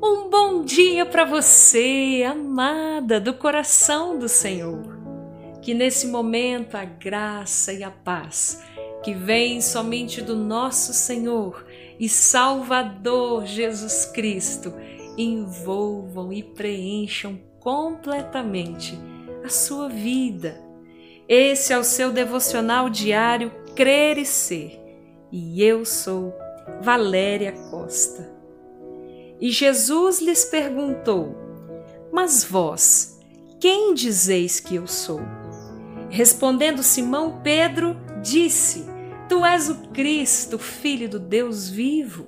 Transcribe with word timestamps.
Um 0.00 0.30
bom 0.30 0.62
dia 0.62 1.04
para 1.04 1.24
você, 1.24 2.24
amada 2.24 3.20
do 3.20 3.34
coração 3.34 4.16
do 4.16 4.28
Senhor. 4.28 4.96
Que 5.60 5.74
nesse 5.74 6.06
momento 6.06 6.76
a 6.76 6.84
graça 6.84 7.72
e 7.72 7.82
a 7.82 7.90
paz 7.90 8.62
que 9.02 9.12
vem 9.12 9.60
somente 9.60 10.22
do 10.22 10.36
nosso 10.36 10.94
Senhor 10.94 11.66
e 11.98 12.08
Salvador 12.08 13.44
Jesus 13.44 14.04
Cristo 14.04 14.72
envolvam 15.16 16.32
e 16.32 16.44
preencham 16.44 17.36
completamente 17.58 18.96
a 19.44 19.48
sua 19.48 19.88
vida. 19.88 20.62
Esse 21.28 21.72
é 21.72 21.78
o 21.78 21.82
seu 21.82 22.12
devocional 22.12 22.88
diário 22.88 23.50
Crer 23.74 24.16
e 24.16 24.24
Ser. 24.24 24.80
E 25.32 25.60
eu 25.60 25.84
sou 25.84 26.32
Valéria 26.82 27.52
Costa. 27.68 28.37
E 29.40 29.50
Jesus 29.50 30.20
lhes 30.20 30.44
perguntou: 30.44 31.36
Mas 32.12 32.42
vós, 32.44 33.20
quem 33.60 33.94
dizeis 33.94 34.60
que 34.60 34.76
eu 34.76 34.86
sou? 34.86 35.20
Respondendo 36.10 36.82
Simão 36.82 37.40
Pedro, 37.42 37.96
disse: 38.22 38.86
Tu 39.28 39.44
és 39.44 39.68
o 39.68 39.74
Cristo, 39.88 40.58
filho 40.58 41.08
do 41.08 41.18
Deus 41.18 41.68
vivo. 41.68 42.26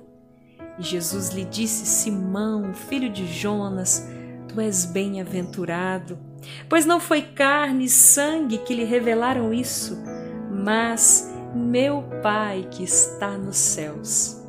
E 0.77 0.83
Jesus 0.83 1.29
lhe 1.29 1.45
disse: 1.45 1.85
Simão, 1.85 2.73
filho 2.73 3.09
de 3.09 3.25
Jonas, 3.27 4.07
tu 4.47 4.61
és 4.61 4.85
bem-aventurado, 4.85 6.17
pois 6.69 6.85
não 6.85 6.99
foi 6.99 7.21
carne 7.21 7.85
e 7.85 7.89
sangue 7.89 8.59
que 8.59 8.73
lhe 8.73 8.83
revelaram 8.83 9.53
isso, 9.53 9.97
mas 10.49 11.31
meu 11.55 12.03
Pai 12.21 12.67
que 12.71 12.83
está 12.83 13.37
nos 13.37 13.57
céus. 13.57 14.40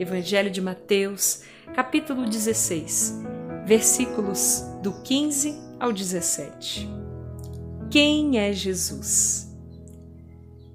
Evangelho 0.00 0.50
de 0.50 0.62
Mateus, 0.62 1.42
capítulo 1.74 2.24
16, 2.24 3.22
versículos 3.66 4.62
do 4.82 5.02
15 5.02 5.54
ao 5.78 5.92
17. 5.92 6.88
Quem 7.90 8.38
é 8.38 8.50
Jesus? 8.50 9.54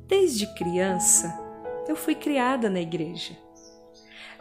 Desde 0.08 0.46
criança, 0.54 1.36
eu 1.88 1.96
fui 1.96 2.14
criada 2.14 2.70
na 2.70 2.80
igreja. 2.80 3.36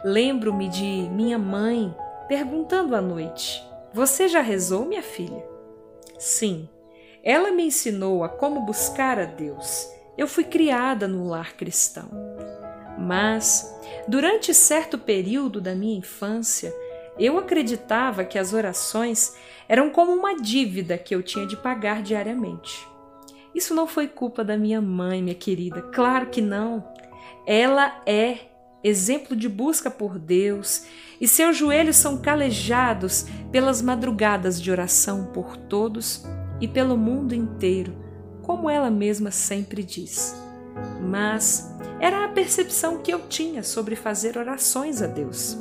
Lembro-me 0.03 0.69
de 0.69 1.09
minha 1.11 1.39
mãe 1.39 1.91
perguntando 2.27 2.95
à 2.95 3.01
noite: 3.01 3.59
Você 3.91 4.27
já 4.27 4.41
rezou, 4.41 4.85
minha 4.85 5.01
filha? 5.01 5.43
Sim, 6.19 6.69
ela 7.23 7.49
me 7.49 7.63
ensinou 7.63 8.23
a 8.23 8.29
como 8.29 8.61
buscar 8.61 9.17
a 9.17 9.25
Deus. 9.25 9.89
Eu 10.15 10.27
fui 10.27 10.43
criada 10.43 11.07
no 11.07 11.27
lar 11.27 11.53
cristão. 11.55 12.24
Mas, 13.05 13.71
durante 14.07 14.51
certo 14.51 14.97
período 14.97 15.61
da 15.61 15.75
minha 15.75 15.99
infância, 15.99 16.73
eu 17.19 17.37
acreditava 17.37 18.25
que 18.25 18.39
as 18.39 18.51
orações 18.51 19.35
eram 19.69 19.91
como 19.91 20.11
uma 20.11 20.35
dívida 20.35 20.97
que 20.97 21.13
eu 21.13 21.21
tinha 21.21 21.45
de 21.45 21.55
pagar 21.55 22.01
diariamente. 22.01 22.87
Isso 23.53 23.75
não 23.75 23.85
foi 23.85 24.07
culpa 24.07 24.43
da 24.43 24.57
minha 24.57 24.81
mãe, 24.81 25.21
minha 25.21 25.35
querida, 25.35 25.81
claro 25.81 26.27
que 26.31 26.41
não. 26.41 26.83
Ela 27.45 28.01
é 28.07 28.39
exemplo 28.83 29.35
de 29.35 29.47
busca 29.47 29.89
por 29.89 30.17
Deus 30.17 30.85
e 31.21 31.27
seus 31.27 31.55
joelhos 31.55 31.95
são 31.95 32.17
calejados 32.17 33.27
pelas 33.51 33.83
madrugadas 33.83 34.59
de 34.59 34.71
oração 34.71 35.27
por 35.31 35.55
todos 35.55 36.25
e 36.59 36.67
pelo 36.67 36.97
mundo 36.97 37.35
inteiro, 37.35 37.95
como 38.41 38.69
ela 38.69 38.89
mesma 38.89 39.29
sempre 39.29 39.83
diz. 39.83 40.44
Mas 41.05 41.73
era 41.99 42.25
a 42.25 42.29
percepção 42.29 42.97
que 42.97 43.13
eu 43.13 43.27
tinha 43.27 43.63
sobre 43.63 43.95
fazer 43.95 44.37
orações 44.37 45.01
a 45.01 45.07
Deus. 45.07 45.57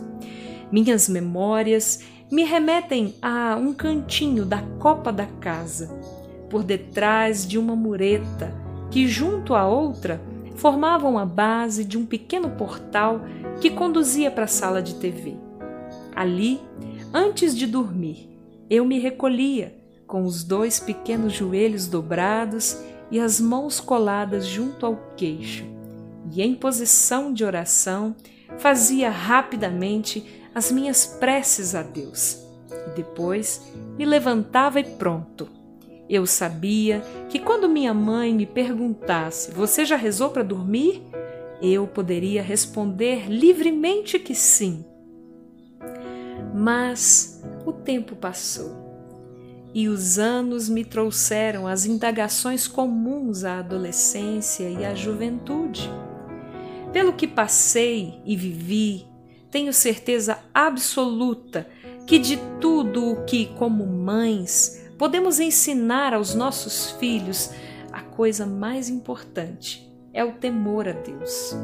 Minhas 0.73 1.09
memórias 1.09 2.01
me 2.31 2.43
remetem 2.43 3.15
a 3.21 3.57
um 3.57 3.73
cantinho 3.73 4.45
da 4.45 4.63
copa 4.79 5.13
da 5.13 5.27
casa, 5.27 5.89
por 6.51 6.63
detrás 6.63 7.47
de 7.47 7.59
uma 7.59 7.77
mureta 7.77 8.53
que, 8.91 9.07
junto 9.07 9.55
à 9.55 9.67
outra, 9.67 10.21
formavam 10.57 11.19
a 11.19 11.27
base 11.27 11.85
de 11.85 11.99
um 11.99 12.07
pequeno 12.07 12.51
portal 12.51 13.21
que 13.61 13.71
conduzia 13.71 14.31
para 14.31 14.45
a 14.45 14.49
sala 14.49 14.83
de 14.83 14.95
TV. 14.95 15.37
Ali, 16.15 16.61
antes 17.13 17.57
de 17.57 17.67
dormir, 17.67 18.29
eu 18.71 18.85
me 18.85 18.99
recolhia 18.99 19.77
com 20.07 20.25
os 20.25 20.45
dois 20.45 20.79
pequenos 20.79 21.33
joelhos 21.33 21.87
dobrados 21.87 22.79
e 23.11 23.21
as 23.21 23.41
mãos 23.41 23.81
coladas 23.81 24.47
junto 24.47 24.87
ao 24.87 24.97
queixo, 25.17 25.65
e 26.33 26.43
em 26.43 26.55
posição 26.55 27.33
de 27.33 27.45
oração 27.45 28.15
fazia 28.59 29.11
rapidamente 29.11 30.43
as 30.55 30.71
minhas 30.71 31.07
preces 31.07 31.75
a 31.75 31.83
Deus. 31.83 32.43
E 32.89 32.91
depois 32.97 33.73
me 33.97 34.05
levantava 34.05 34.81
e 34.81 34.85
pronto. 34.85 35.49
Eu 36.09 36.27
sabia 36.27 37.01
que 37.31 37.39
quando 37.39 37.69
minha 37.69 37.95
mãe 37.95 38.35
me 38.35 38.47
perguntasse: 38.47 39.51
Você 39.53 39.85
já 39.85 39.97
rezou 39.97 40.31
para 40.31 40.43
dormir? 40.43 41.03
Eu 41.63 41.87
poderia 41.87 42.43
responder 42.43 43.29
livremente 43.29 44.19
que 44.19 44.35
sim. 44.35 44.85
Mas 46.55 47.43
o 47.65 47.73
tempo 47.73 48.15
passou 48.15 48.84
e 49.75 49.89
os 49.89 50.21
anos 50.21 50.69
me 50.69 50.85
trouxeram 50.85 51.67
as 51.67 51.85
indagações 51.85 52.69
comuns 52.69 53.43
à 53.43 53.59
adolescência 53.59 54.71
e 54.71 54.85
à 54.85 54.95
juventude. 54.95 55.91
Pelo 56.93 57.13
que 57.13 57.27
passei 57.27 58.23
e 58.25 58.37
vivi, 58.37 59.05
tenho 59.51 59.73
certeza 59.73 60.39
absoluta 60.55 61.69
que 62.07 62.21
de 62.21 62.39
tudo 62.61 63.11
o 63.11 63.25
que, 63.25 63.47
como 63.55 63.85
mães, 63.85 64.89
podemos 64.97 65.41
ensinar 65.41 66.15
aos 66.15 66.37
nossos 66.37 66.93
filhos, 66.93 67.51
a 67.91 68.01
coisa 68.01 68.47
mais 68.47 68.89
importante 68.89 69.93
é 70.13 70.25
o 70.25 70.35
temor 70.35 70.87
a 70.87 70.93
Deus. 70.93 71.57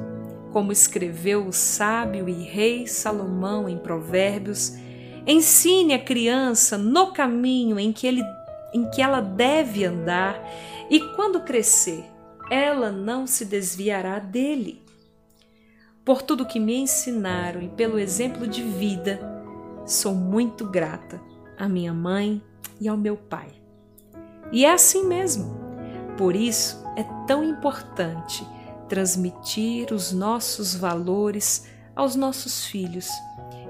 Como 0.53 0.73
escreveu 0.73 1.47
o 1.47 1.53
sábio 1.53 2.29
e 2.29 2.43
rei 2.43 2.89
Salomão 2.89 3.69
em 3.69 3.79
Provérbios, 3.79 4.75
Ensine 5.27 5.95
a 5.95 5.99
criança 5.99 6.79
no 6.79 7.13
caminho 7.13 7.79
em 7.79 7.93
que, 7.93 8.07
ele, 8.07 8.23
em 8.73 8.89
que 8.91 9.03
ela 9.03 9.21
deve 9.21 9.85
andar 9.85 10.43
e 10.89 11.01
quando 11.15 11.43
crescer, 11.43 12.05
ela 12.51 12.91
não 12.91 13.27
se 13.27 13.45
desviará 13.45 14.19
dele. 14.19 14.83
Por 16.05 16.23
tudo 16.23 16.47
que 16.47 16.59
me 16.59 16.77
ensinaram 16.77 17.63
e 17.63 17.69
pelo 17.69 17.99
exemplo 17.99 18.47
de 18.47 18.63
vida, 18.63 19.21
sou 19.87 20.15
muito 20.15 20.65
grata 20.65 21.21
à 21.59 21.69
minha 21.69 21.93
mãe 21.93 22.43
e 22.81 22.89
ao 22.89 22.97
meu 22.97 23.17
pai. 23.17 23.49
E 24.51 24.65
é 24.65 24.73
assim 24.73 25.07
mesmo. 25.07 25.61
Por 26.17 26.35
isso 26.35 26.83
é 26.97 27.05
tão 27.27 27.45
importante 27.45 28.45
transmitir 28.89 29.93
os 29.93 30.13
nossos 30.13 30.75
valores 30.75 31.69
aos 31.95 32.17
nossos 32.17 32.67
filhos 32.67 33.09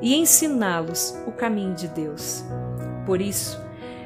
e 0.03 0.15
ensiná-los 0.15 1.17
o 1.27 1.33
caminho 1.33 1.75
de 1.75 1.89
Deus. 1.89 2.45
Por 3.07 3.21
isso, 3.21 3.61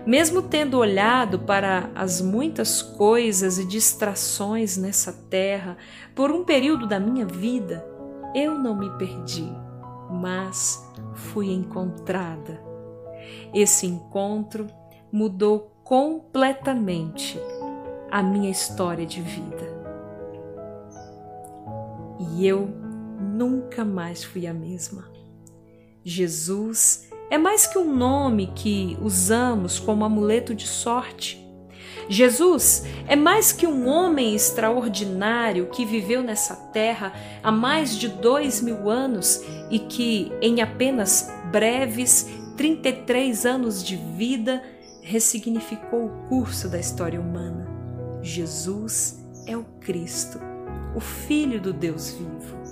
mesmo 0.06 0.42
tendo 0.42 0.78
olhado 0.78 1.38
para 1.38 1.90
as 1.94 2.20
muitas 2.20 2.82
coisas 2.82 3.58
e 3.58 3.66
distrações 3.66 4.76
nessa 4.76 5.12
terra 5.12 5.76
por 6.14 6.30
um 6.30 6.44
período 6.44 6.86
da 6.86 7.00
minha 7.00 7.24
vida, 7.24 7.84
eu 8.34 8.58
não 8.58 8.76
me 8.76 8.90
perdi, 8.98 9.48
mas 10.10 10.84
fui 11.14 11.50
encontrada. 11.50 12.60
Esse 13.54 13.86
encontro 13.86 14.66
mudou 15.10 15.72
completamente 15.84 17.40
a 18.10 18.22
minha 18.22 18.50
história 18.50 19.06
de 19.06 19.22
vida. 19.22 19.74
E 22.32 22.46
eu 22.46 22.68
nunca 23.20 23.84
mais 23.84 24.22
fui 24.22 24.46
a 24.46 24.52
mesma. 24.52 25.13
Jesus 26.04 27.08
é 27.30 27.38
mais 27.38 27.66
que 27.66 27.78
um 27.78 27.96
nome 27.96 28.52
que 28.54 28.98
usamos 29.00 29.78
como 29.78 30.04
amuleto 30.04 30.54
de 30.54 30.66
sorte. 30.66 31.42
Jesus 32.10 32.84
é 33.08 33.16
mais 33.16 33.52
que 33.52 33.66
um 33.66 33.88
homem 33.88 34.34
extraordinário 34.34 35.70
que 35.70 35.86
viveu 35.86 36.22
nessa 36.22 36.54
terra 36.54 37.14
há 37.42 37.50
mais 37.50 37.96
de 37.96 38.08
dois 38.08 38.60
mil 38.60 38.90
anos 38.90 39.42
e 39.70 39.78
que, 39.78 40.30
em 40.42 40.60
apenas 40.60 41.32
breves 41.50 42.28
33 42.58 43.46
anos 43.46 43.82
de 43.82 43.96
vida, 43.96 44.62
ressignificou 45.00 46.04
o 46.04 46.28
curso 46.28 46.68
da 46.68 46.78
história 46.78 47.18
humana. 47.18 47.66
Jesus 48.20 49.24
é 49.46 49.56
o 49.56 49.64
Cristo, 49.80 50.38
o 50.94 51.00
Filho 51.00 51.58
do 51.58 51.72
Deus 51.72 52.10
vivo. 52.10 52.63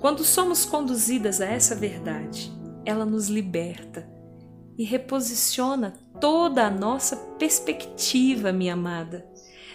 Quando 0.00 0.24
somos 0.24 0.64
conduzidas 0.64 1.40
a 1.40 1.46
essa 1.46 1.74
verdade, 1.74 2.50
ela 2.86 3.04
nos 3.04 3.28
liberta 3.28 4.08
e 4.78 4.82
reposiciona 4.82 5.92
toda 6.18 6.66
a 6.66 6.70
nossa 6.70 7.16
perspectiva, 7.38 8.50
minha 8.50 8.72
amada. 8.72 9.26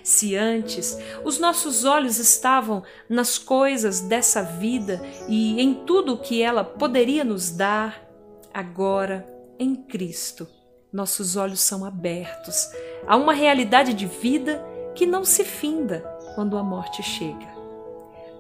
Se 0.03 0.35
antes 0.35 0.97
os 1.23 1.39
nossos 1.39 1.85
olhos 1.85 2.17
estavam 2.17 2.83
nas 3.07 3.37
coisas 3.37 4.01
dessa 4.01 4.41
vida 4.41 4.99
e 5.27 5.61
em 5.61 5.85
tudo 5.85 6.13
o 6.13 6.17
que 6.17 6.41
ela 6.41 6.63
poderia 6.63 7.23
nos 7.23 7.51
dar, 7.51 8.03
agora, 8.51 9.25
em 9.59 9.75
Cristo, 9.75 10.47
nossos 10.91 11.35
olhos 11.35 11.59
são 11.59 11.85
abertos 11.85 12.67
a 13.07 13.15
uma 13.15 13.33
realidade 13.33 13.93
de 13.93 14.07
vida 14.07 14.63
que 14.95 15.05
não 15.05 15.23
se 15.23 15.43
finda 15.43 15.99
quando 16.33 16.57
a 16.57 16.63
morte 16.63 17.03
chega. 17.03 17.54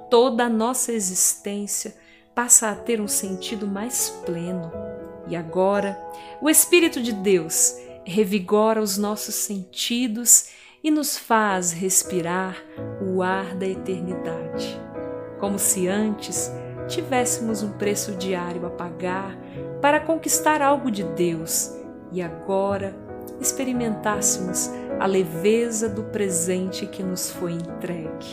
Toda 0.09 0.45
a 0.45 0.49
nossa 0.49 0.91
existência 0.91 1.95
passa 2.33 2.69
a 2.69 2.75
ter 2.75 2.99
um 3.01 3.07
sentido 3.07 3.67
mais 3.67 4.09
pleno. 4.25 4.71
E 5.27 5.35
agora, 5.35 5.99
o 6.41 6.49
Espírito 6.49 7.01
de 7.01 7.11
Deus 7.11 7.75
revigora 8.03 8.81
os 8.81 8.97
nossos 8.97 9.35
sentidos 9.35 10.49
e 10.83 10.91
nos 10.91 11.17
faz 11.17 11.71
respirar 11.71 12.57
o 13.01 13.23
ar 13.23 13.55
da 13.55 13.65
eternidade, 13.65 14.79
como 15.39 15.57
se 15.57 15.87
antes 15.87 16.51
tivéssemos 16.87 17.63
um 17.63 17.71
preço 17.71 18.11
diário 18.11 18.65
a 18.67 18.69
pagar 18.69 19.35
para 19.81 19.99
conquistar 19.99 20.61
algo 20.61 20.91
de 20.91 21.03
Deus 21.03 21.73
e 22.11 22.21
agora 22.21 22.95
experimentássemos 23.41 24.69
a 24.99 25.07
leveza 25.07 25.89
do 25.89 26.03
presente 26.03 26.85
que 26.85 27.01
nos 27.01 27.31
foi 27.31 27.53
entregue, 27.53 28.27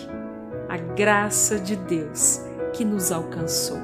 a 0.72 0.78
graça 0.78 1.58
de 1.60 1.76
Deus 1.76 2.40
que 2.72 2.82
nos 2.82 3.12
alcançou. 3.12 3.76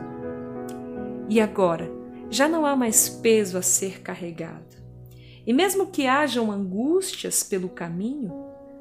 E 1.28 1.38
agora 1.38 1.92
já 2.30 2.48
não 2.48 2.64
há 2.64 2.74
mais 2.74 3.10
peso 3.10 3.58
a 3.58 3.62
ser 3.62 4.00
carregado. 4.00 4.74
E 5.46 5.52
mesmo 5.52 5.88
que 5.88 6.06
hajam 6.06 6.50
angústias 6.50 7.42
pelo 7.42 7.68
caminho, 7.68 8.32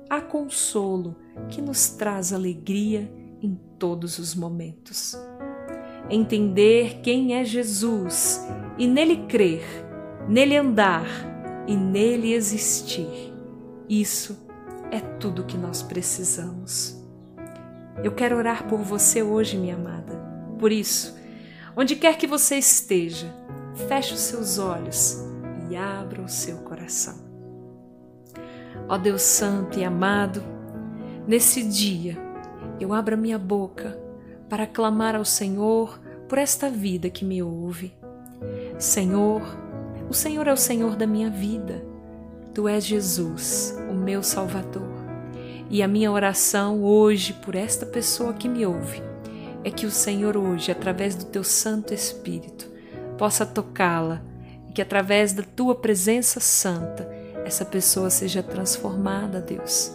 há 0.09 0.21
consolo 0.21 1.18
que 1.50 1.62
nos 1.62 1.89
traz 1.89 2.31
alegria 2.31 3.12
em 3.42 3.59
todos 3.77 4.19
os 4.19 4.33
momentos. 4.33 5.13
Entender 6.10 7.01
quem 7.01 7.36
é 7.36 7.44
Jesus 7.44 8.39
e 8.77 8.88
nele 8.88 9.25
crer, 9.27 9.65
nele 10.30 10.56
andar 10.56 11.06
e 11.68 11.75
nele 11.75 12.31
existir, 12.31 13.33
isso 13.89 14.48
é 14.92 15.01
tudo 15.01 15.44
que 15.44 15.57
nós 15.57 15.83
precisamos. 15.83 16.96
Eu 18.03 18.11
quero 18.11 18.38
orar 18.38 18.67
por 18.67 18.79
você 18.79 19.23
hoje, 19.23 19.57
minha 19.57 19.75
amada. 19.75 20.13
Por 20.59 20.71
isso, 20.71 21.17
onde 21.75 21.95
quer 21.95 22.17
que 22.17 22.27
você 22.27 22.55
esteja, 22.55 23.33
feche 23.88 24.13
os 24.13 24.19
seus 24.19 24.59
olhos 24.59 25.23
e 25.69 25.75
abra 25.75 26.21
o 26.21 26.29
seu 26.29 26.57
coração. 26.57 27.15
Ó 28.88 28.97
Deus 28.97 29.23
Santo 29.23 29.79
e 29.79 29.83
amado, 29.83 30.44
nesse 31.27 31.63
dia 31.63 32.17
eu 32.79 32.94
abro 32.94 33.15
a 33.15 33.17
minha 33.17 33.39
boca 33.39 33.97
para 34.47 34.67
clamar 34.67 35.15
ao 35.15 35.25
Senhor 35.25 36.00
por 36.29 36.38
esta 36.38 36.69
vida 36.69 37.09
que 37.09 37.25
me 37.25 37.41
ouve. 37.41 37.93
Senhor, 38.77 39.41
o 40.09 40.13
Senhor 40.13 40.47
é 40.47 40.53
o 40.53 40.57
Senhor 40.57 40.95
da 40.95 41.07
minha 41.07 41.29
vida. 41.29 41.83
Tu 42.53 42.67
és 42.67 42.85
Jesus, 42.85 43.77
o 43.89 43.93
meu 43.93 44.21
Salvador. 44.21 44.96
E 45.69 45.83
a 45.83 45.87
minha 45.87 46.11
oração 46.11 46.83
hoje 46.83 47.33
por 47.33 47.55
esta 47.55 47.85
pessoa 47.85 48.33
que 48.33 48.47
me 48.47 48.65
ouve 48.65 49.01
é 49.63 49.69
que 49.69 49.85
o 49.85 49.91
Senhor 49.91 50.37
hoje, 50.37 50.71
através 50.71 51.15
do 51.15 51.25
teu 51.25 51.43
Santo 51.43 51.93
Espírito, 51.93 52.69
possa 53.17 53.45
tocá-la 53.45 54.21
e 54.69 54.71
que 54.71 54.81
através 54.81 55.33
da 55.33 55.43
tua 55.43 55.75
presença 55.75 56.39
santa 56.39 57.09
essa 57.43 57.65
pessoa 57.65 58.09
seja 58.09 58.41
transformada, 58.41 59.41
Deus. 59.41 59.91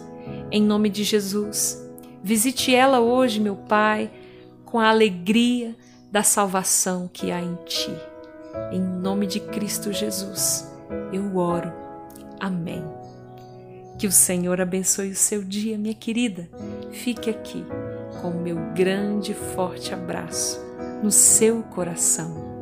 Em 0.51 0.61
nome 0.61 0.89
de 0.89 1.03
Jesus, 1.03 1.83
visite 2.23 2.73
ela 2.73 2.99
hoje, 2.99 3.39
meu 3.39 3.55
Pai, 3.55 4.11
com 4.65 4.79
a 4.79 4.89
alegria 4.89 5.75
da 6.11 6.21
salvação 6.21 7.09
que 7.11 7.31
há 7.31 7.41
em 7.41 7.55
Ti. 7.65 7.91
Em 8.71 8.79
nome 8.79 9.25
de 9.25 9.39
Cristo 9.39 9.91
Jesus, 9.91 10.71
eu 11.11 11.37
oro. 11.37 11.73
Amém. 12.39 13.02
Que 13.97 14.07
o 14.07 14.11
Senhor 14.11 14.59
abençoe 14.59 15.11
o 15.11 15.15
seu 15.15 15.43
dia, 15.43 15.77
minha 15.77 15.93
querida. 15.93 16.49
Fique 16.91 17.29
aqui 17.29 17.63
com 18.21 18.29
o 18.29 18.41
meu 18.41 18.57
grande 18.73 19.31
e 19.31 19.55
forte 19.55 19.93
abraço 19.93 20.59
no 21.03 21.11
seu 21.11 21.63
coração 21.63 22.52